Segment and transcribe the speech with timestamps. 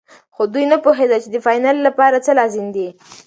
[0.35, 2.87] خو دوی نه پوهېدل چې د فاینل لپاره څه لازم دي.